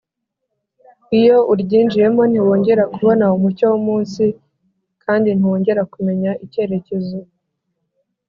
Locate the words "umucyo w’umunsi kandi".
3.37-5.27